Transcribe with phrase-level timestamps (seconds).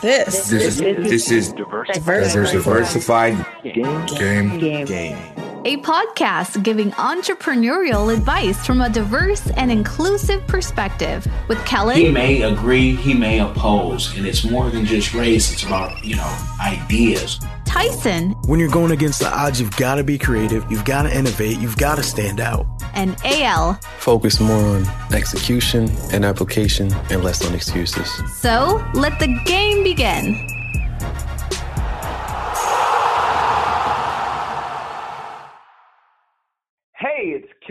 [0.00, 0.48] This.
[0.48, 2.32] This is this is Diversified.
[2.32, 4.06] diversified Game.
[4.06, 4.58] game.
[4.58, 4.86] Game.
[4.86, 5.49] Game.
[5.66, 11.96] A podcast giving entrepreneurial advice from a diverse and inclusive perspective with Kellen.
[11.96, 15.52] He may agree, he may oppose, and it's more than just race.
[15.52, 17.40] It's about you know ideas.
[17.66, 21.16] Tyson, When you're going against the odds, you've got to be creative, you've got to
[21.16, 22.66] innovate, you've got to stand out.
[22.94, 23.74] and AL.
[23.98, 28.10] focus more on execution and application and less on excuses.
[28.40, 30.48] So let the game begin.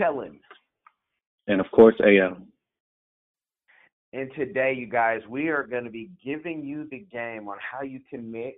[0.00, 0.40] Kellen.
[1.46, 2.38] and of course AL.
[4.12, 7.82] And today, you guys, we are going to be giving you the game on how
[7.82, 8.56] you can mix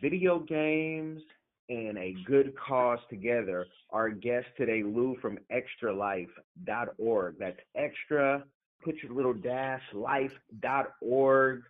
[0.00, 1.20] video games
[1.68, 3.66] and a good cause together.
[3.90, 7.34] Our guest today, Lou from extralife.org.
[7.38, 8.44] That's extra,
[8.82, 11.62] put your little dash life.org.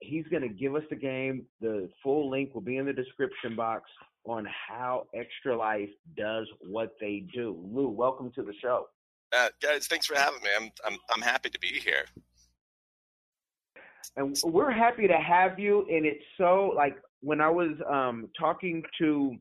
[0.00, 1.46] He's going to give us the game.
[1.60, 3.90] The full link will be in the description box
[4.26, 7.58] on how Extra Life does what they do.
[7.72, 8.86] Lou, welcome to the show.
[9.36, 10.50] Uh, guys, thanks for having me.
[10.56, 12.04] I'm I'm I'm happy to be here.
[14.16, 18.82] and we're happy to have you and it's so like when i was um talking
[18.98, 19.34] to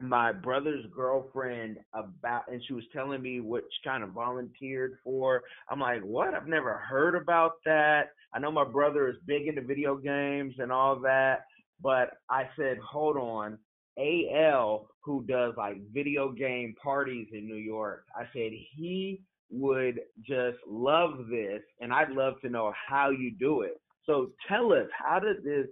[0.00, 5.42] my brother's girlfriend about and she was telling me what she kind of volunteered for
[5.70, 9.62] i'm like what i've never heard about that i know my brother is big into
[9.62, 11.44] video games and all that
[11.82, 13.58] but i said hold on
[13.98, 20.58] al who does like video game parties in new york i said he would just
[20.68, 25.18] love this and i'd love to know how you do it so tell us, how
[25.18, 25.66] did this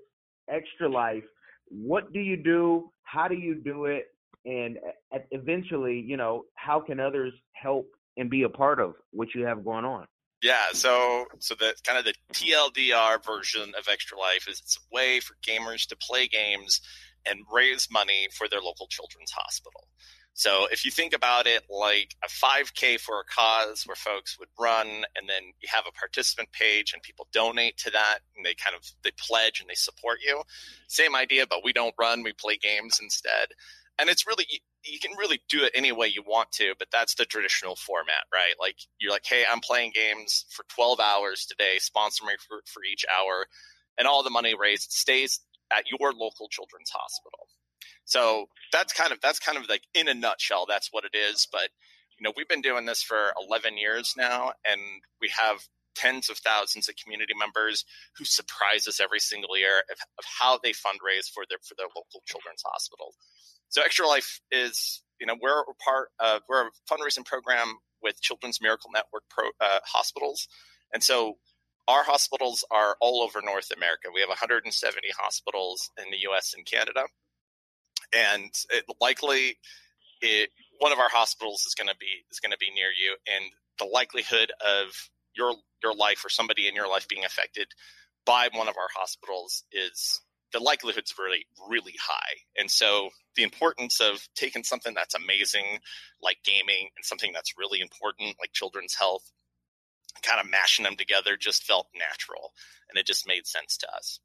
[0.48, 1.24] extra life?
[1.68, 2.90] What do you do?
[3.02, 4.06] How do you do it?
[4.44, 8.94] And uh, e- eventually, you know, how can others help and be a part of
[9.10, 10.06] what you have going on?
[10.42, 14.94] Yeah, so so the kind of the TLDR version of Extra Life is it's a
[14.94, 16.80] way for gamers to play games
[17.26, 19.88] and raise money for their local children's hospital.
[20.34, 24.48] So if you think about it like a 5K for a cause where folks would
[24.58, 28.54] run and then you have a participant page and people donate to that and they
[28.54, 30.42] kind of they pledge and they support you.
[30.88, 33.48] Same idea, but we don't run, we play games instead.
[33.98, 34.46] And it's really
[34.84, 38.24] you can really do it any way you want to, but that's the traditional format,
[38.32, 38.54] right?
[38.58, 42.82] Like you're like, hey, I'm playing games for 12 hours today, sponsor me for, for
[42.90, 43.46] each hour,
[43.98, 45.40] and all the money raised stays
[45.76, 47.46] at your local children's hospital.
[48.04, 51.46] So that's kind of that's kind of like in a nutshell, that's what it is.
[51.50, 51.68] But
[52.18, 54.80] you know, we've been doing this for 11 years now, and
[55.20, 57.84] we have tens of thousands of community members
[58.16, 61.88] who surprise us every single year of, of how they fundraise for their for their
[61.88, 63.14] local children's hospital.
[63.68, 68.60] So Extra Life is, you know, we're part of we're a fundraising program with Children's
[68.60, 70.48] Miracle Network pro, uh, hospitals,
[70.92, 71.38] and so
[71.88, 74.08] our hospitals are all over North America.
[74.14, 76.54] We have 170 hospitals in the U.S.
[76.56, 77.04] and Canada,
[78.14, 79.58] and it, likely,
[80.20, 83.16] it, one of our hospitals is going to be is going to be near you,
[83.26, 87.68] and the likelihood of your your life or somebody in your life being affected
[88.24, 90.20] by one of our hospitals is
[90.52, 95.78] the likelihood's really really high and so the importance of taking something that's amazing
[96.22, 99.32] like gaming and something that's really important like children's health
[100.22, 102.52] kind of mashing them together just felt natural
[102.90, 104.20] and it just made sense to us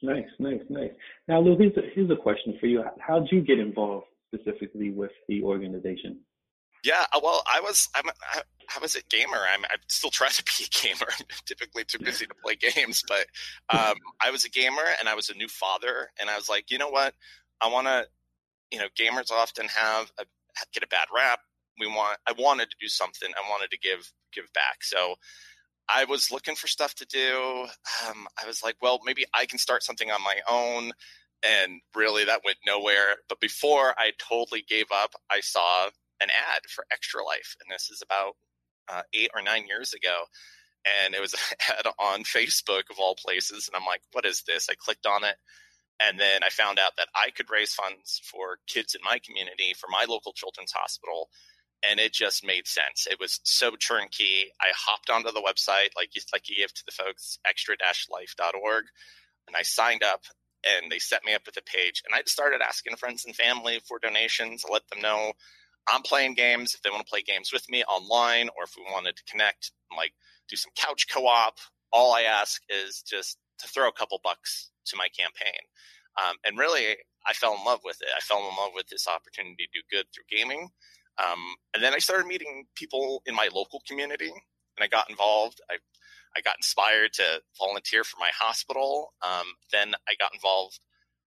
[0.00, 0.92] Nice, nice, nice.
[1.26, 2.84] Now, Lou, here's a, here's a question for you.
[3.00, 6.20] How did you get involved specifically with the organization?
[6.84, 8.40] yeah uh, well i was i'm I,
[8.76, 11.98] I was a gamer i'm i still try to be a gamer i'm typically too
[11.98, 13.26] busy to play games but
[13.70, 16.70] um, i was a gamer and i was a new father and i was like
[16.70, 17.14] you know what
[17.60, 18.06] i want to
[18.70, 20.24] you know gamers often have a,
[20.72, 21.40] get a bad rap
[21.80, 24.82] we want i wanted to do something i wanted to give give back.
[24.82, 25.14] So
[25.88, 27.66] i was looking for stuff to do.
[28.06, 30.92] Um, i was like well maybe i can start something on my own.
[31.48, 33.16] And really that went nowhere.
[33.28, 35.12] But before i totally gave up.
[35.30, 35.86] I saw
[36.20, 38.34] an ad for extra life and this is about
[38.88, 40.24] uh, eight or nine years ago.
[41.04, 41.40] And it was an
[41.78, 43.68] ad on facebook of all places.
[43.68, 44.68] And i'm like what is this?
[44.70, 45.36] I clicked on it.
[46.00, 49.74] And then i found out that i could raise funds for kids in my community
[49.78, 51.30] for my local children's hospital
[51.88, 56.14] and it just made sense it was so turnkey i hopped onto the website like
[56.14, 58.84] you, like you give to the folks extra-life.org
[59.46, 60.22] and i signed up
[60.66, 63.80] and they set me up with a page and i started asking friends and family
[63.86, 65.32] for donations I let them know
[65.90, 68.84] I'm playing games if they want to play games with me online or if we
[68.92, 70.12] wanted to connect like
[70.48, 71.58] do some couch co-op.
[71.92, 75.60] All I ask is just to throw a couple bucks to my campaign.
[76.18, 76.96] Um, and really,
[77.26, 78.08] I fell in love with it.
[78.16, 80.68] I fell in love with this opportunity to do good through gaming.
[81.18, 81.40] Um,
[81.74, 84.32] and then I started meeting people in my local community
[84.78, 85.60] and I got involved.
[85.70, 85.74] I,
[86.36, 89.12] I got inspired to volunteer for my hospital.
[89.22, 90.78] Um, then I got involved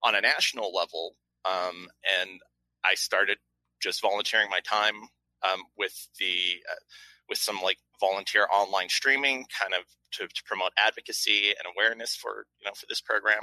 [0.03, 1.89] on a national level, um,
[2.21, 2.41] and
[2.85, 3.39] I started
[3.83, 4.95] just volunteering my time
[5.43, 6.83] um, with the uh,
[7.29, 12.47] with some like volunteer online streaming, kind of to, to, promote advocacy and awareness for
[12.61, 13.41] you know for this program.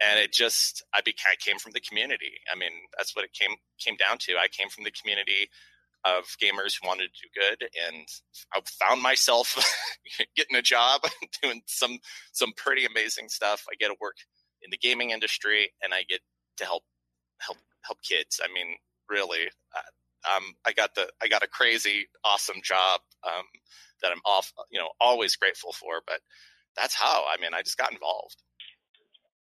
[0.00, 2.38] And it just I became I came from the community.
[2.52, 4.36] I mean, that's what it came came down to.
[4.36, 5.50] I came from the community
[6.04, 8.06] of gamers who wanted to do good, and
[8.54, 9.56] I found myself
[10.36, 11.02] getting a job
[11.42, 11.98] doing some
[12.32, 13.64] some pretty amazing stuff.
[13.70, 14.16] I get to work
[14.62, 16.20] in the gaming industry, and I get
[16.58, 16.84] to help
[17.40, 18.40] help help kids.
[18.42, 18.76] I mean,
[19.08, 23.44] really, uh, um, I got the I got a crazy awesome job um,
[24.02, 26.02] that I'm off, you know, always grateful for.
[26.06, 26.20] But
[26.76, 27.24] that's how.
[27.32, 28.36] I mean, I just got involved.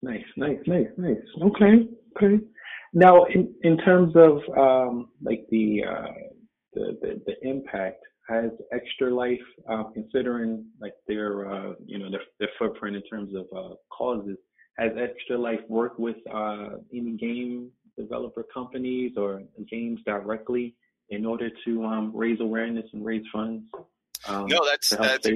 [0.04, 1.16] Nice, nice, nice, nice.
[1.42, 2.44] Okay, okay.
[2.92, 6.12] Now, in in terms of um, like the, uh,
[6.74, 12.20] the, the the impact, has Extra Life, uh, considering like their uh, you know their,
[12.38, 14.36] their footprint in terms of uh, causes,
[14.76, 20.74] has Extra Life worked with uh, any game developer companies or games directly
[21.08, 23.64] in order to um, raise awareness and raise funds?
[24.28, 25.26] Um, no, that's that's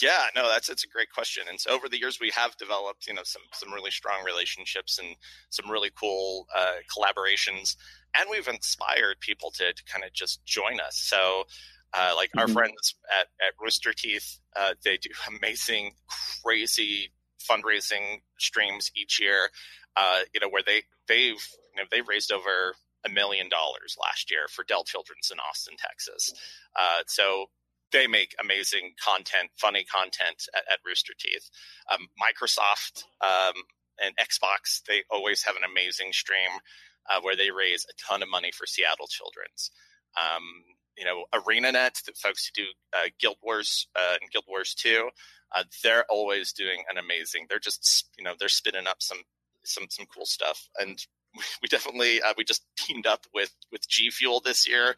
[0.00, 1.44] yeah, no, that's it's a great question.
[1.48, 4.98] And so over the years, we have developed you know some some really strong relationships
[4.98, 5.16] and
[5.50, 7.76] some really cool uh, collaborations,
[8.16, 10.96] and we've inspired people to, to kind of just join us.
[10.96, 11.44] So.
[11.94, 12.38] Uh, like mm-hmm.
[12.38, 15.92] our friends at, at Rooster Teeth, uh, they do amazing,
[16.42, 19.50] crazy fundraising streams each year.
[19.94, 22.74] Uh, you know where they they've you know, they raised over
[23.04, 26.32] a million dollars last year for Dell Children's in Austin, Texas.
[26.76, 27.46] Uh, so
[27.92, 31.50] they make amazing content, funny content at, at Rooster Teeth.
[31.90, 33.54] Um, Microsoft um,
[34.02, 36.50] and Xbox, they always have an amazing stream
[37.10, 39.70] uh, where they raise a ton of money for Seattle Children's.
[40.20, 40.42] Um,
[40.96, 45.08] you know, ArenaNet, the folks who do uh, Guild Wars uh, and Guild Wars 2,
[45.54, 47.46] uh, they're always doing an amazing.
[47.48, 49.18] They're just, you know, they're spinning up some
[49.64, 50.68] some some cool stuff.
[50.78, 50.98] And
[51.62, 54.96] we definitely uh, we just teamed up with with G Fuel this year,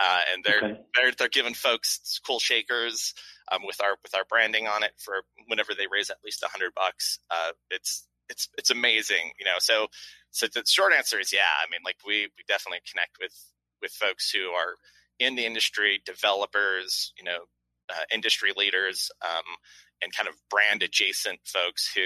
[0.00, 0.80] uh, and they're okay.
[0.94, 3.14] they're they're giving folks cool shakers
[3.52, 6.48] um, with our with our branding on it for whenever they raise at least a
[6.48, 7.18] hundred bucks.
[7.30, 9.58] Uh, it's it's it's amazing, you know.
[9.58, 9.88] So
[10.30, 11.58] so the short answer is yeah.
[11.64, 13.34] I mean, like we we definitely connect with
[13.82, 14.74] with folks who are
[15.18, 17.40] in the industry, developers, you know,
[17.90, 19.44] uh, industry leaders, um,
[20.02, 22.00] and kind of brand adjacent folks who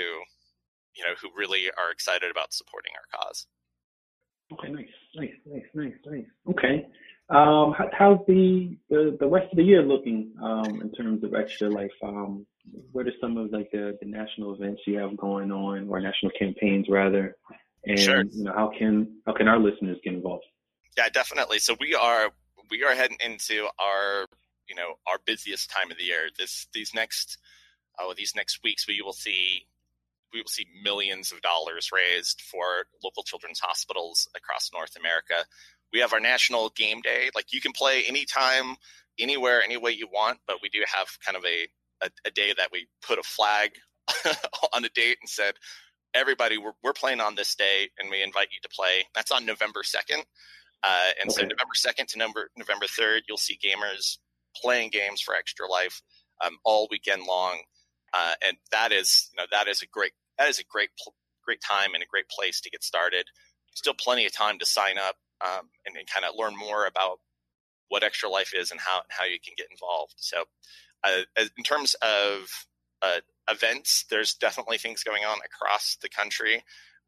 [0.97, 3.47] you know who really are excited about supporting our cause.
[4.53, 6.25] Okay, nice, nice, nice, nice, nice.
[6.49, 6.87] Okay.
[7.33, 11.35] Um, how, how's the, the the rest of the year looking um, in terms of
[11.35, 11.91] extra life?
[12.03, 12.47] Um,
[12.93, 16.33] what are some of like the, the national events you have going on, or national
[16.39, 17.37] campaigns rather?
[17.85, 18.23] And sure.
[18.25, 20.45] you know, how can how can our listeners get involved?
[20.97, 21.59] Yeah, definitely.
[21.59, 22.31] So we are
[22.71, 24.27] we are heading into our
[24.69, 26.29] you know our busiest time of the year.
[26.39, 27.39] This these next
[27.99, 29.67] oh these next weeks we will see
[30.35, 35.45] we will see millions of dollars raised for local children's hospitals across North America.
[35.93, 37.31] We have our national game day.
[37.35, 38.77] Like you can play anytime,
[39.19, 41.69] anywhere, any way you want, but we do have kind of a,
[42.05, 43.73] a, a day that we put a flag
[44.73, 45.55] on a date and said,
[46.15, 49.05] everybody, we're, we're playing on this day and we invite you to play.
[49.15, 50.23] That's on November 2nd.
[50.85, 51.41] Uh, and okay.
[51.41, 54.19] so November 2nd to November, November 3rd, you'll see gamers
[54.57, 56.03] playing games for Extra Life
[56.45, 57.59] um, all weekend long.
[58.13, 60.91] Uh, and that is, you know, that is a great that is a great
[61.45, 63.27] great time and a great place to get started.
[63.75, 67.19] Still plenty of time to sign up um, and, and kind of learn more about
[67.89, 70.15] what Extra Life is and how how you can get involved.
[70.17, 70.45] So,
[71.05, 71.23] uh,
[71.57, 72.49] in terms of
[73.03, 73.21] uh,
[73.51, 76.65] events, there's definitely things going on across the country.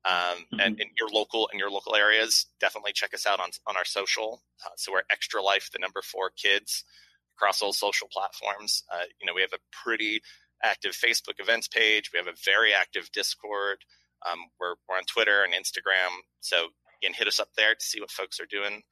[0.07, 0.61] Um, mm-hmm.
[0.61, 3.85] and in your local in your local areas, definitely check us out on on our
[3.85, 4.43] social.
[4.65, 6.85] Uh, so we're Extra Life, the number four kids,
[7.37, 8.85] across all social platforms.
[8.93, 10.21] Uh, you know, we have a pretty
[10.63, 12.11] active Facebook events page.
[12.13, 13.79] We have a very active Discord.
[14.31, 16.25] Um, we're, we're on Twitter and Instagram.
[16.41, 16.69] So
[17.05, 18.83] again, hit us up there to see what folks are doing.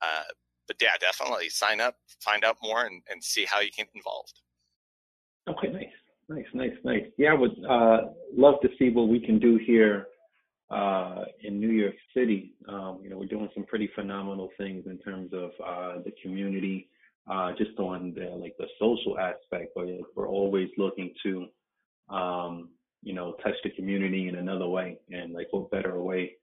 [0.00, 0.24] Uh,
[0.66, 3.96] but yeah, definitely sign up, find out more, and, and see how you can get
[3.96, 4.40] involved.
[5.48, 5.86] Okay, nice,
[6.28, 7.04] nice, nice, nice.
[7.16, 7.98] Yeah, I would uh,
[8.36, 10.06] love to see what we can do here
[10.70, 12.52] uh, in New York City.
[12.68, 16.88] Um, you know, we're doing some pretty phenomenal things in terms of uh, the community
[17.30, 21.46] uh, just on the like the social aspect, but we're always looking to,
[22.14, 22.70] um,
[23.02, 24.98] you know, touch the community in another way.
[25.10, 26.37] And like, what better way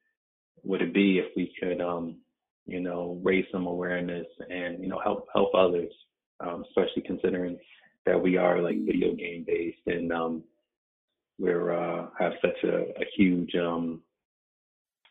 [0.63, 2.17] would it be if we could, um,
[2.65, 5.91] you know, raise some awareness and you know help help others,
[6.39, 7.57] um, especially considering
[8.05, 10.43] that we are like video game based and um,
[11.37, 14.01] we're uh, have such a, a huge um,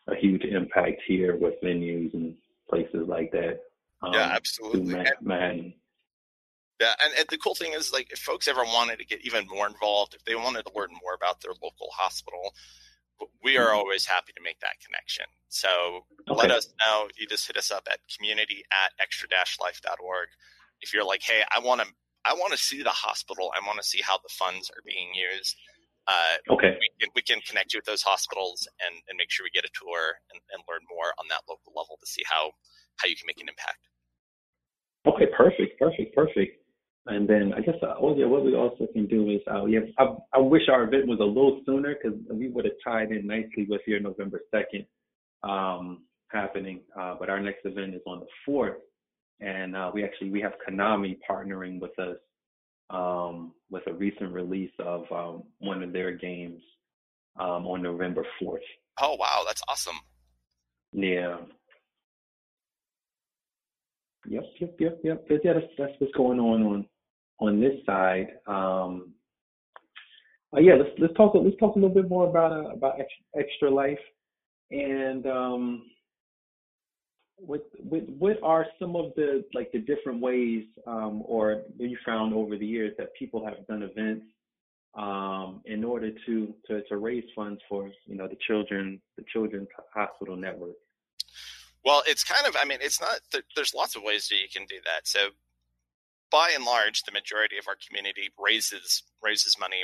[0.07, 2.35] a huge impact here with venues and
[2.69, 3.59] places like that.
[4.01, 4.93] Um, yeah, absolutely.
[4.93, 5.73] Manhattan.
[6.79, 9.47] Yeah, and, and, the cool thing is, like, if folks ever wanted to get even
[9.47, 12.53] more involved, if they wanted to learn more about their local hospital,
[13.43, 13.77] we are mm-hmm.
[13.77, 15.25] always happy to make that connection.
[15.49, 16.39] So okay.
[16.39, 17.07] let us know.
[17.17, 20.27] You just hit us up at community at extra-life.org.
[20.81, 21.87] If you're like, hey, I want to,
[22.25, 23.51] I want to see the hospital.
[23.55, 25.55] I want to see how the funds are being used.
[26.07, 26.77] Uh, okay.
[26.77, 29.65] We can, we can, connect you with those hospitals and, and make sure we get
[29.65, 32.51] a tour and, and learn more on that local level to see how
[32.97, 33.81] how you can make an impact.
[35.07, 36.64] Okay, perfect, perfect, perfect.
[37.07, 39.81] And then I guess uh, oh yeah, what we also can do is uh, yeah,
[39.99, 43.27] I, I wish our event was a little sooner because we would have tied in
[43.27, 44.85] nicely with your November second
[45.43, 46.81] um, happening.
[46.99, 48.77] Uh, but our next event is on the fourth,
[49.39, 52.17] and uh, we actually we have Konami partnering with us
[52.89, 56.61] um, with a recent release of um, one of their games
[57.39, 58.63] um, on November fourth.
[58.99, 59.99] Oh wow, that's awesome.
[60.91, 61.37] Yeah,
[64.27, 65.27] Yep, yep, yep, yep.
[65.29, 66.85] Yeah, that's, that's what's going on on
[67.39, 68.27] on this side.
[68.47, 69.13] Um,
[70.55, 72.95] uh, yeah, let's let's talk let's talk a little bit more about uh, about
[73.37, 73.99] extra, life
[74.71, 75.83] and um,
[77.37, 82.33] what, what what are some of the like the different ways um, or you found
[82.33, 84.25] over the years that people have done events
[84.97, 89.67] um, in order to, to to raise funds for you know the children the children's
[89.93, 90.75] hospital network
[91.85, 93.19] well, it's kind of, I mean, it's not,
[93.55, 95.07] there's lots of ways that you can do that.
[95.07, 95.19] So
[96.31, 99.83] by and large, the majority of our community raises, raises money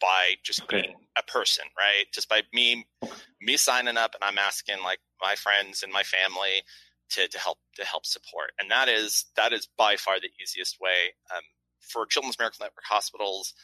[0.00, 0.82] by just okay.
[0.82, 2.04] being a person, right?
[2.12, 2.86] Just by me,
[3.40, 6.62] me signing up and I'm asking like my friends and my family
[7.10, 8.52] to, to help, to help support.
[8.60, 11.14] And that is, that is by far the easiest way.
[11.34, 11.42] Um,
[11.80, 13.54] for Children's Miracle Network hospitals,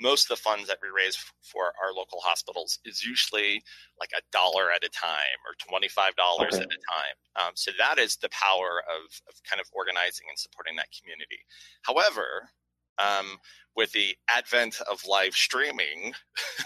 [0.00, 3.62] most of the funds that we raise for our local hospitals is usually
[3.98, 6.10] like a dollar at a time or $25
[6.46, 6.56] okay.
[6.56, 7.16] at a time.
[7.36, 11.38] Um, so that is the power of, of kind of organizing and supporting that community.
[11.82, 12.50] However,
[12.98, 13.38] um,
[13.76, 16.12] with the advent of live streaming,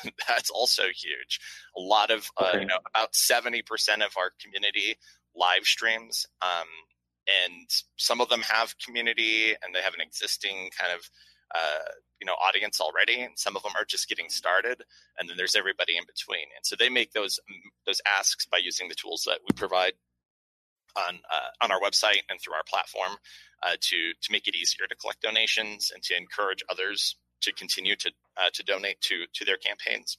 [0.28, 1.40] that's also huge.
[1.76, 2.60] A lot of, uh, okay.
[2.60, 3.62] you know, about 70%
[4.04, 4.96] of our community
[5.34, 6.26] live streams.
[6.42, 6.68] Um,
[7.46, 11.08] and some of them have community and they have an existing kind of
[11.54, 11.90] uh,
[12.20, 14.82] you know audience already, and some of them are just getting started,
[15.18, 16.46] and then there's everybody in between.
[16.56, 17.40] And so they make those
[17.86, 19.92] those asks by using the tools that we provide
[20.96, 23.16] on uh, on our website and through our platform
[23.62, 27.96] uh, to to make it easier to collect donations and to encourage others to continue
[27.96, 30.18] to uh, to donate to to their campaigns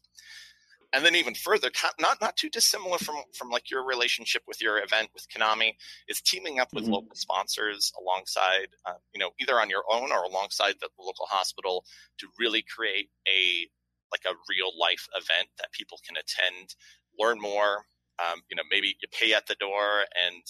[0.94, 1.70] and then even further,
[2.00, 5.74] not not too dissimilar from from like your relationship with your event with Konami,
[6.08, 6.94] is teaming up with mm-hmm.
[6.94, 11.86] local sponsors alongside, uh, you know, either on your own or alongside the local hospital
[12.20, 13.68] to really create a
[14.12, 16.76] like a real life event that people can attend,
[17.20, 17.86] learn more.
[18.20, 20.44] Um, you know, maybe you pay at the door, and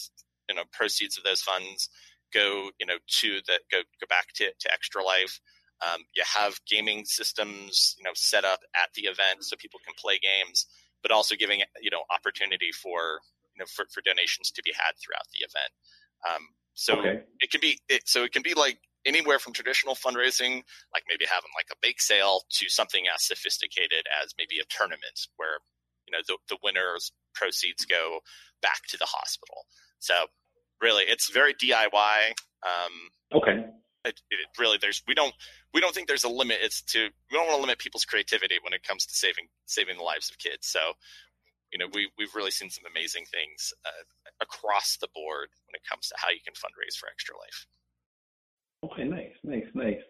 [0.50, 1.90] you know, proceeds of those funds
[2.34, 5.40] go, you know, to the go go back to to Extra Life.
[5.82, 9.96] Um, you have gaming systems, you know, set up at the event so people can
[9.98, 10.66] play games,
[11.02, 13.22] but also giving you know opportunity for
[13.56, 15.72] you know for, for donations to be had throughout the event.
[16.28, 16.44] Um,
[16.74, 17.24] so okay.
[17.40, 21.26] it can be it, so it can be like anywhere from traditional fundraising, like maybe
[21.26, 25.64] having like a bake sale, to something as sophisticated as maybe a tournament where
[26.08, 28.20] you know the, the winners proceeds go
[28.62, 29.64] back to the hospital.
[30.00, 30.14] So
[30.82, 32.36] really, it's very DIY.
[32.68, 33.64] Um, okay
[34.06, 35.34] it, it really there's we don't
[35.74, 36.60] we don't think there's a limit.
[36.62, 39.98] It's to we don't want to limit people's creativity when it comes to saving saving
[39.98, 40.68] the lives of kids.
[40.68, 40.80] So
[41.72, 44.04] you know we we've really seen some amazing things uh,
[44.42, 47.68] across the board when it comes to how you can fundraise for Extra Life.
[48.86, 50.02] Okay, nice, nice, nice.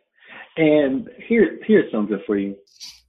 [0.58, 2.56] And here here's something for you.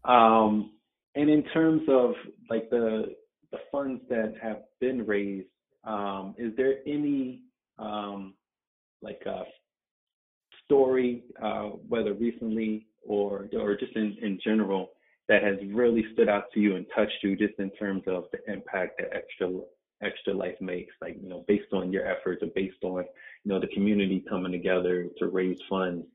[0.04, 0.72] Um,
[1.14, 2.12] and in terms of
[2.48, 3.14] like the
[3.52, 5.48] the funds that have been raised,
[5.84, 7.42] um, is there any
[7.78, 8.34] um,
[9.02, 9.42] like uh,
[10.70, 14.90] story, uh, whether recently or or just in, in general,
[15.28, 18.38] that has really stood out to you and touched you, just in terms of the
[18.52, 19.50] impact that extra
[20.02, 23.04] extra life makes, like you know, based on your efforts or based on
[23.44, 26.06] you know the community coming together to raise funds.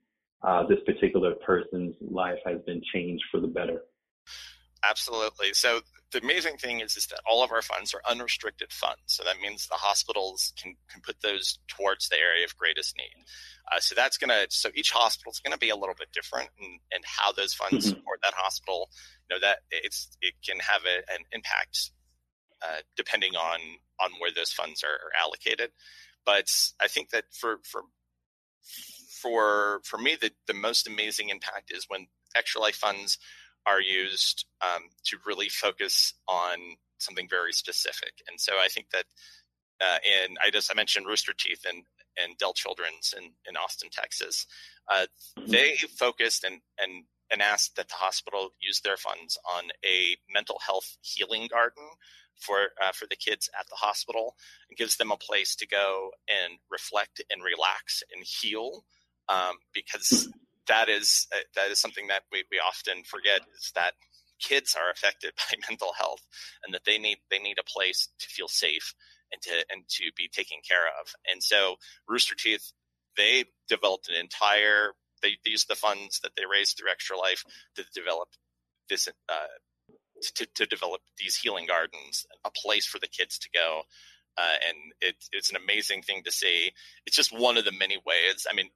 [0.42, 3.82] Uh, this particular person's life has been changed for the better.
[4.88, 5.54] Absolutely.
[5.54, 5.82] So
[6.16, 9.02] the amazing thing is, is that all of our funds are unrestricted funds.
[9.08, 13.26] So that means the hospitals can, can put those towards the area of greatest need.
[13.72, 16.12] Uh, so that's going to, so each hospital is going to be a little bit
[16.14, 17.96] different in, in how those funds mm-hmm.
[17.96, 18.90] support that hospital.
[19.30, 21.92] You know, that it's, it can have a, an impact
[22.62, 23.60] uh, depending on,
[24.00, 25.72] on where those funds are, are allocated.
[26.26, 26.48] But
[26.82, 27.82] I think that for, for,
[29.22, 33.18] for, for me, the, the most amazing impact is when extra life funds
[33.66, 36.58] are used um, to really focus on
[37.00, 38.14] something very specific.
[38.30, 39.06] And so I think that,
[39.82, 41.84] uh, and I just I mentioned Rooster Teeth and
[42.18, 44.48] and Dell Children's in, in Austin, Texas.
[44.90, 45.06] Uh,
[45.48, 50.60] they focused and and and asked that the hospital use their funds on a mental
[50.66, 51.84] health healing garden
[52.40, 54.36] for uh, for the kids at the hospital.
[54.70, 58.86] It gives them a place to go and reflect and relax and heal,
[59.28, 60.30] um, because
[60.68, 63.94] that is uh, that is something that we, we often forget is that
[64.40, 66.22] kids are affected by mental health
[66.64, 68.94] and that they need they need a place to feel safe
[69.32, 71.14] and to and to be taken care of.
[71.32, 71.76] And so
[72.08, 72.72] Rooster Teeth
[73.18, 77.44] they developed an entire they, they used the funds that they raised through Extra Life
[77.76, 78.30] to develop
[78.90, 79.92] this uh,
[80.36, 83.82] to, to develop these healing gardens, a place for the kids to go.
[84.38, 86.72] Uh, and it, it's an amazing thing to see.
[87.06, 88.46] It's just one of the many ways.
[88.50, 88.70] I mean,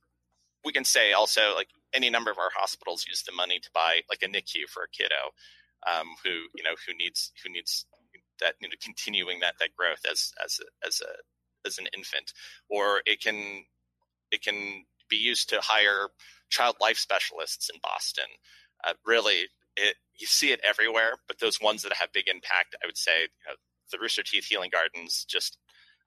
[0.65, 4.01] we can say also like any number of our hospitals use the money to buy
[4.09, 5.31] like a NICU for a kiddo
[5.87, 7.85] um, who you know who needs who needs
[8.39, 12.33] that you know continuing that that growth as as a, as a as an infant,
[12.69, 13.65] or it can
[14.31, 16.09] it can be used to hire
[16.49, 18.25] child life specialists in Boston.
[18.83, 22.87] Uh, really, it you see it everywhere, but those ones that have big impact, I
[22.87, 23.55] would say, you know,
[23.91, 25.25] the Rooster Teeth Healing Gardens.
[25.27, 25.57] Just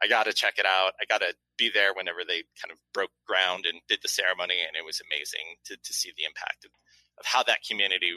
[0.02, 0.92] I got to check it out.
[1.00, 4.59] I got to be there whenever they kind of broke ground and did the ceremony,
[4.66, 6.73] and it was amazing to to see the impact of,
[7.18, 8.12] of how that community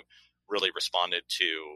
[0.50, 1.75] really responded to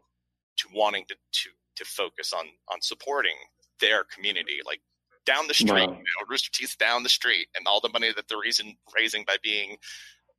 [0.57, 3.35] to wanting to to to focus on on supporting
[3.79, 4.59] their community.
[4.65, 4.81] Like
[5.25, 5.93] down the street, wow.
[5.93, 9.23] you know, Rooster Teeth down the street, and all the money that they're raising, raising
[9.25, 9.77] by being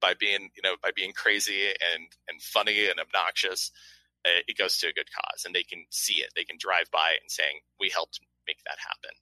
[0.00, 3.70] by being you know by being crazy and and funny and obnoxious,
[4.24, 6.30] uh, it goes to a good cause, and they can see it.
[6.34, 9.16] They can drive by it and saying, "We helped make that happen,"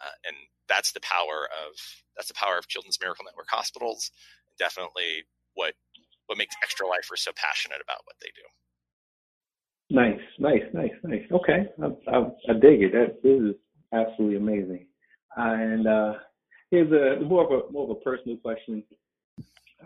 [0.00, 0.36] uh, and
[0.68, 1.74] that's the power of
[2.16, 4.10] that's the power of Children's Miracle Network hospitals.
[4.58, 5.24] Definitely,
[5.54, 5.74] what
[6.26, 8.46] what makes Extra Lifers so passionate about what they do.
[9.90, 11.22] Nice, nice, nice, nice.
[11.30, 12.92] Okay, I, I, I dig it.
[12.92, 13.54] That is
[13.92, 14.86] absolutely amazing.
[15.36, 16.14] And uh,
[16.70, 18.82] here's a more of a more of a personal question.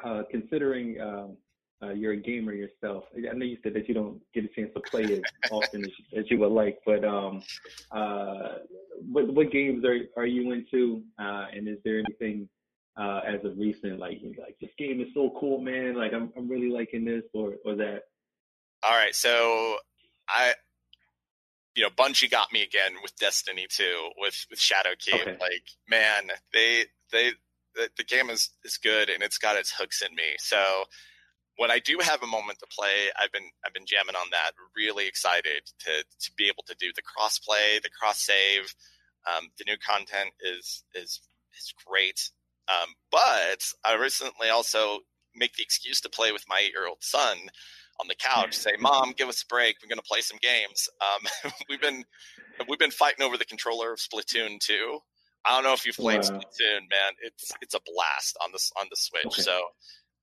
[0.04, 1.36] Uh, considering um,
[1.82, 4.70] uh, you're a gamer yourself, I know you said that you don't get a chance
[4.74, 5.20] to play as
[5.50, 7.42] often as, as you would like, but um,
[7.92, 8.58] uh,
[9.10, 11.02] what what games are are you into?
[11.18, 12.48] Uh, and is there anything
[12.96, 15.94] uh, as of recent, like like this game is so cool, man?
[15.94, 18.02] Like I'm I'm really liking this, or or that.
[18.82, 19.76] All right, so
[20.28, 20.54] I
[21.78, 25.20] you know, Bungie got me again with Destiny 2 with with Shadowkeep.
[25.20, 25.36] Okay.
[25.40, 27.30] Like, man, they they
[27.76, 30.34] the, the, game is is good and it's got its hooks in me.
[30.40, 30.84] So
[31.58, 34.52] when I do have a moment to play, I've been I've been jamming on that.
[34.76, 38.74] Really excited to to be able to do the cross play, the cross save.
[39.26, 41.20] Um, the new content is is
[41.58, 42.30] is great.
[42.68, 45.00] Um, but I recently also
[45.34, 47.36] make the excuse to play with my eight year old son
[48.00, 49.76] on the couch, say, "Mom, give us a break.
[49.82, 52.04] We're going to play some games." Um, we've been
[52.68, 54.98] we've been fighting over the controller of Splatoon 2.
[55.44, 56.38] I don't know if you've played wow.
[56.38, 57.12] Splatoon, man.
[57.22, 59.26] It's it's a blast on the on the Switch.
[59.26, 59.42] Okay.
[59.42, 59.60] So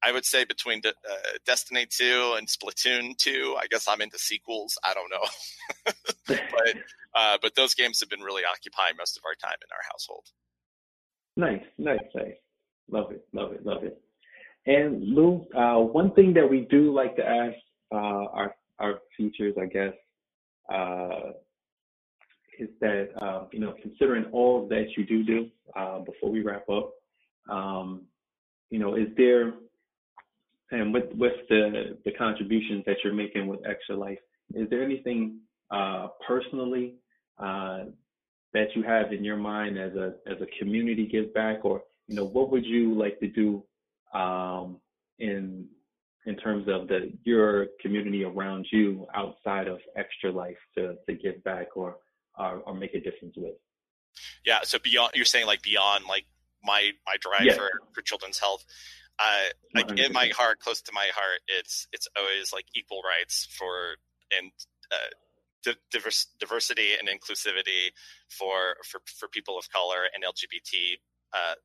[0.05, 4.19] I would say between De- uh, Destiny 2 and Splatoon 2, I guess I'm into
[4.19, 4.77] sequels.
[4.83, 5.95] I don't know,
[6.27, 6.75] but
[7.15, 10.25] uh, but those games have been really occupying most of our time in our household.
[11.37, 12.35] Nice, nice, nice.
[12.89, 13.99] Love it, love it, love it.
[14.67, 17.55] And Lou, uh, one thing that we do like to ask
[17.91, 19.93] uh, our our features, I guess,
[20.71, 21.31] uh,
[22.59, 26.69] is that uh, you know, considering all that you do do uh, before we wrap
[26.69, 26.91] up,
[27.49, 28.03] um,
[28.69, 29.53] you know, is there
[30.71, 34.19] and with with the the contributions that you're making with Extra Life,
[34.53, 35.39] is there anything
[35.71, 36.95] uh, personally
[38.55, 42.15] that you have in your mind as a as a community give back, or you
[42.15, 43.63] know, what would you like to do
[44.17, 44.79] um,
[45.19, 45.67] in
[46.25, 51.43] in terms of the your community around you outside of extra life to to give
[51.43, 51.97] back or
[52.39, 53.55] or, or make a difference with?
[54.45, 56.25] Yeah so beyond you're saying like beyond like
[56.63, 57.53] my my drive yeah.
[57.53, 58.63] for for children's health
[59.19, 60.05] uh like 100%.
[60.05, 63.95] in my heart close to my heart it's it's always like equal rights for
[64.37, 64.51] and
[64.91, 65.11] uh
[65.91, 67.91] diverse, diversity and inclusivity
[68.29, 70.97] for, for for people of color and LGBT
[71.33, 71.55] uh,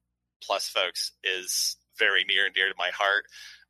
[0.43, 3.25] plus folks is very near and dear to my heart.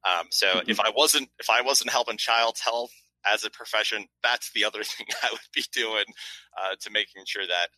[0.04, 0.70] Um, so mm-hmm.
[0.70, 2.92] if I wasn't if I wasn't helping child's health
[3.30, 6.04] as a profession, that's the other thing I would be doing
[6.60, 7.68] uh, to making sure that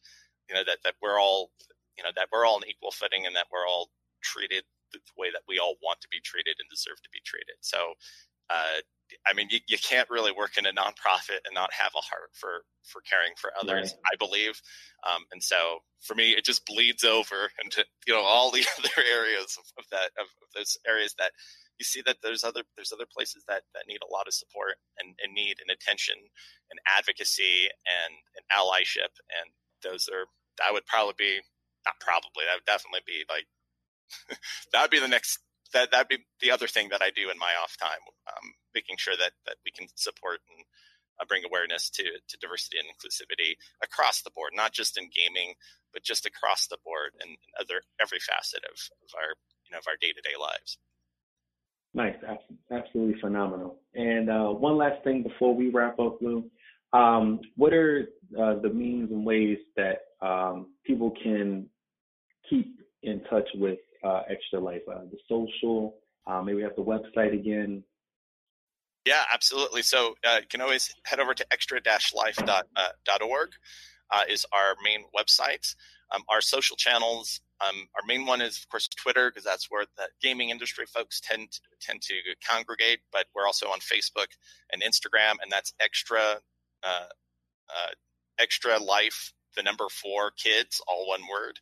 [0.48, 1.50] you know that that we're all
[1.96, 3.90] you know that we're all on equal footing and that we're all
[4.22, 4.64] treated
[5.00, 7.56] the way that we all want to be treated and deserve to be treated.
[7.64, 7.96] So
[8.52, 8.80] uh,
[9.26, 12.32] I mean, you, you can't really work in a nonprofit and not have a heart
[12.32, 13.92] for for caring for others.
[13.92, 14.12] Right.
[14.12, 14.60] I believe,
[15.04, 19.04] um, and so for me, it just bleeds over into you know all the other
[19.04, 21.32] areas of, of that of, of, those areas that
[21.78, 24.80] you see that there's other there's other places that that need a lot of support
[24.98, 26.16] and, and need and attention
[26.70, 29.52] and advocacy and, and allyship, and
[29.84, 30.24] those are
[30.58, 31.40] that would probably be
[31.84, 33.46] not probably that would definitely be like
[34.72, 35.38] that would be the next
[35.72, 38.96] that that'd be the other thing that I do in my off time, um, making
[38.98, 40.64] sure that that we can support and
[41.20, 45.54] uh, bring awareness to to diversity and inclusivity across the board, not just in gaming,
[45.92, 49.88] but just across the board and other every facet of, of our you know of
[49.88, 50.78] our day to day lives.
[51.94, 52.16] Nice,
[52.70, 53.76] absolutely phenomenal.
[53.94, 56.50] And uh, one last thing before we wrap up, Lou.
[56.94, 61.66] Um, what are uh, the means and ways that um, people can
[62.48, 64.82] keep in touch with uh, Extra Life?
[64.90, 67.82] Uh, the social, uh, maybe we have the website again.
[69.04, 69.82] Yeah, absolutely.
[69.82, 73.48] So uh, you can always head over to extra-life.org
[74.12, 75.74] uh, is our main website.
[76.14, 79.86] Um, our social channels, um, our main one is of course Twitter because that's where
[79.96, 82.14] the gaming industry folks tend to, tend to
[82.48, 83.00] congregate.
[83.10, 84.28] But we're also on Facebook
[84.72, 86.36] and Instagram, and that's extra
[86.82, 87.06] uh,
[87.68, 87.92] uh,
[88.38, 91.58] extra life the number four kids all one word.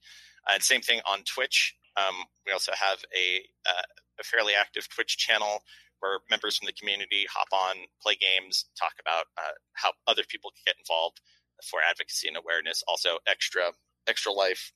[0.53, 1.76] and same thing on Twitch.
[1.96, 3.88] Um, we also have a, uh,
[4.20, 5.62] a fairly active Twitch channel
[6.00, 10.50] where members from the community hop on, play games, talk about uh, how other people
[10.50, 11.20] can get involved
[11.62, 12.83] for advocacy and awareness.
[12.88, 13.72] Also, extra
[14.09, 14.72] extra life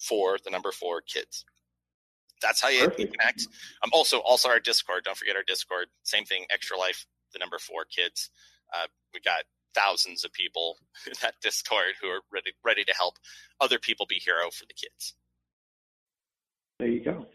[0.00, 1.44] for the number four kids.
[2.42, 3.46] That's how you, you connect.
[3.82, 5.04] Um, also, also our Discord.
[5.04, 5.86] Don't forget our Discord.
[6.02, 6.44] Same thing.
[6.52, 8.30] Extra life, the number four kids.
[8.74, 13.16] Uh, we got thousands of people in that Discord who are ready ready to help
[13.60, 15.14] other people be hero for the kids.
[16.78, 17.26] There you go.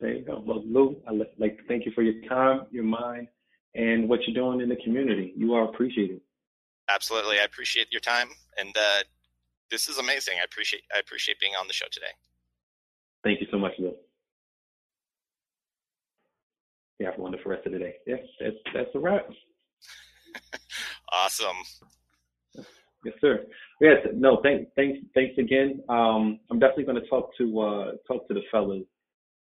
[0.00, 0.42] There you go.
[0.44, 3.28] Well, Lou, I'd like to thank you for your time, your mind,
[3.74, 5.32] and what you're doing in the community.
[5.36, 6.20] You are appreciated.
[6.88, 8.28] Absolutely, I appreciate your time,
[8.58, 9.02] and uh,
[9.70, 10.34] this is amazing.
[10.40, 12.12] I appreciate I appreciate being on the show today.
[13.24, 13.94] Thank you so much, Lou.
[16.98, 17.94] You have a wonderful rest of the day.
[18.06, 19.26] Yes, that's that's a wrap.
[21.12, 21.56] awesome.
[23.04, 23.46] Yes, sir.
[23.80, 25.82] Yes, no, thanks, thanks, thanks again.
[25.88, 28.84] Um, I'm definitely going to talk to uh, talk to the fellas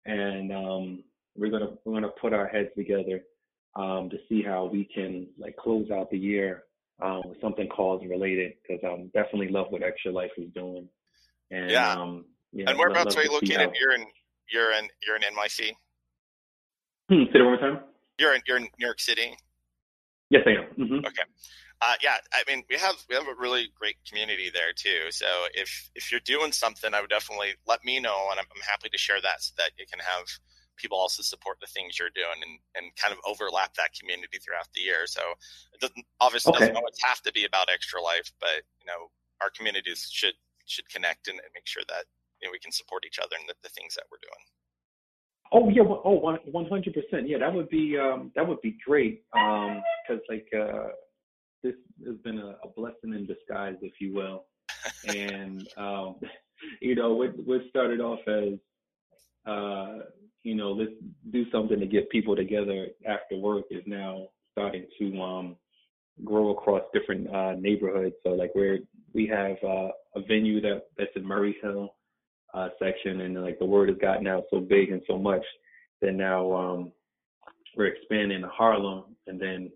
[0.08, 1.04] and um,
[1.36, 3.22] we're gonna we're gonna put our heads together
[3.76, 6.64] um, to see how we can like close out the year
[7.02, 10.88] um, with something cause related because I'm definitely love what Extra Life is doing.
[11.52, 13.58] And yeah, um, yeah and whereabouts are you located?
[13.58, 13.72] How...
[13.80, 14.06] You're in
[14.52, 15.72] you're in you're in NYC.
[17.10, 17.80] Hmm, say it one more time.
[18.18, 19.36] You're in you're in New York City.
[20.30, 20.86] Yes, I am.
[20.86, 21.06] Mm-hmm.
[21.06, 21.24] Okay.
[21.80, 25.12] Uh, yeah, I mean, we have we have a really great community there too.
[25.12, 28.66] So if if you're doing something, I would definitely let me know, and I'm, I'm
[28.66, 30.26] happy to share that so that you can have
[30.78, 34.70] people also support the things you're doing and, and kind of overlap that community throughout
[34.74, 35.06] the year.
[35.06, 35.22] So
[35.74, 36.70] it doesn't obviously okay.
[36.70, 39.10] doesn't always have to be about extra life, but you know,
[39.42, 40.34] our communities should
[40.66, 42.06] should connect and, and make sure that
[42.42, 44.46] you know we can support each other in the, the things that we're doing.
[45.54, 46.18] Oh yeah, oh
[46.52, 47.30] one hundred percent.
[47.30, 49.24] Yeah, that would be um, that would be great.
[49.38, 50.90] Um, because like uh,
[51.68, 54.46] this has been a, a blessing in disguise, if you will.
[55.08, 56.16] and um,
[56.82, 58.54] you know, what what started off as
[59.46, 60.04] uh,
[60.44, 60.92] you know, let's
[61.32, 65.56] do something to get people together after work is now starting to um,
[66.24, 68.16] grow across different uh, neighborhoods.
[68.24, 68.80] So like we're
[69.14, 71.94] we have uh, a venue that that's in Murray Hill
[72.54, 75.44] uh, section, and like the word has gotten out so big and so much
[76.02, 76.92] that now um,
[77.76, 79.72] we're expanding to Harlem, and then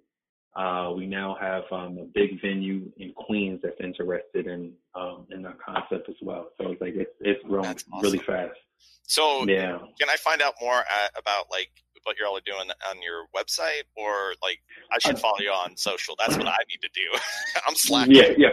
[0.56, 5.46] uh, we now have um, a big venue in Queens that's interested in um, in
[5.46, 6.50] our concept as well.
[6.60, 8.02] So it's like it's it's grown awesome.
[8.02, 8.58] really fast.
[9.04, 11.70] So yeah, can I find out more uh, about like
[12.04, 14.60] what you're all doing on your website, or like
[14.92, 16.16] I should follow you on social?
[16.20, 17.20] That's what I need to do.
[17.68, 18.16] I'm slacking.
[18.16, 18.50] Yeah, yeah.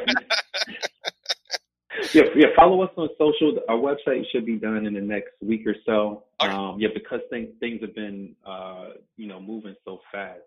[2.14, 2.46] yeah, yeah.
[2.54, 3.58] Follow us on social.
[3.68, 6.22] Our website should be done in the next week or so.
[6.40, 6.52] Okay.
[6.52, 10.42] Um, yeah, because things things have been uh, you know moving so fast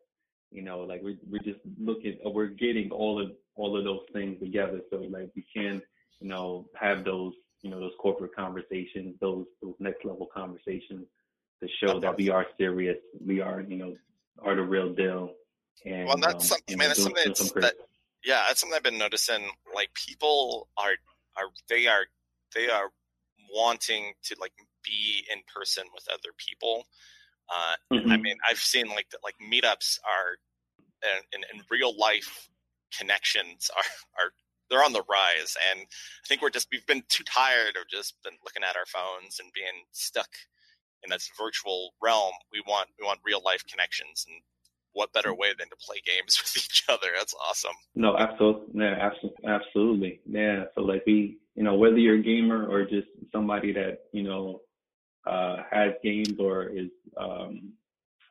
[0.52, 4.40] you know like we're, we're just looking we're getting all of all of those things
[4.40, 4.82] together.
[4.90, 5.82] So like we can
[6.20, 11.06] you know have those you know those corporate conversations those those next level conversations
[11.62, 13.96] to show that we are serious we are you know
[14.40, 15.34] are the real deal.
[15.86, 17.74] And well that's um, something man that's something that's, that,
[18.26, 20.94] yeah that's something i've been noticing like people are
[21.38, 22.06] are they are
[22.54, 22.90] they are
[23.54, 24.52] wanting to like
[24.84, 26.86] be in person with other people
[27.52, 28.12] uh, mm-hmm.
[28.12, 30.38] I mean, I've seen like the, like meetups are
[31.34, 32.50] and, and, real life
[32.98, 33.84] connections are
[34.24, 34.32] are
[34.70, 38.16] they're on the rise, and I think we're just we've been too tired of just
[38.24, 40.30] been looking at our phones and being stuck
[41.04, 42.32] in this virtual realm.
[42.54, 44.42] We want we want real life connections, and
[44.94, 47.08] what better way than to play games with each other?
[47.18, 47.76] That's awesome.
[47.96, 50.64] No, absolutely, yeah, absolutely, absolutely, yeah.
[50.76, 54.62] So like we, you know, whether you're a gamer or just somebody that you know
[55.26, 57.74] uh, has games or is um,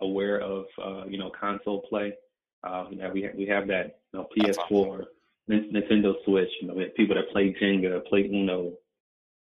[0.00, 2.14] aware of uh, you know console play.
[2.62, 5.05] Uh, we have, we have that you know PS4,
[5.48, 6.50] Nintendo Switch.
[6.61, 8.72] You know, we have people that play Jenga, play Uno,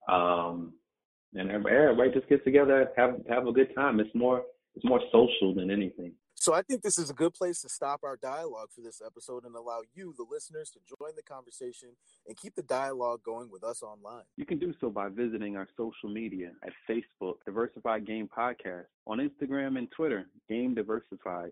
[0.07, 0.73] um,
[1.33, 3.99] and everybody, everybody just gets together, have have a good time.
[3.99, 4.43] It's more
[4.75, 6.13] it's more social than anything.
[6.39, 9.43] So I think this is a good place to stop our dialogue for this episode
[9.43, 11.89] and allow you, the listeners, to join the conversation
[12.28, 14.23] and keep the dialogue going with us online.
[14.38, 19.17] You can do so by visiting our social media at Facebook, Diversified Game Podcast, on
[19.17, 21.52] Instagram and Twitter, Game Diversified,